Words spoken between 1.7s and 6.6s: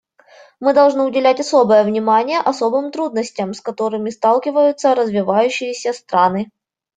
внимание особым трудностям, с которыми сталкиваются развивающиеся страны.